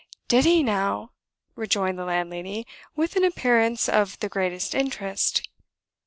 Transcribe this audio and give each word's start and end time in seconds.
"Did 0.27 0.45
he, 0.45 0.63
now?" 0.63 1.11
rejoined 1.53 1.99
the 1.99 2.05
landlady, 2.05 2.65
with 2.95 3.15
an 3.15 3.23
appearance 3.23 3.87
of 3.87 4.17
the 4.19 4.29
greatest 4.29 4.73
interest. 4.73 5.47